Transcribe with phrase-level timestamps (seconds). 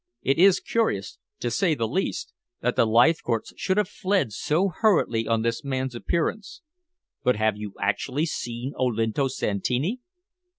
[0.23, 5.27] It is curious, to say the least, that the Leithcourts should have fled so hurriedly
[5.27, 6.63] on this man's appearance.
[7.23, 9.99] But have you actually seen Olinto Santini?"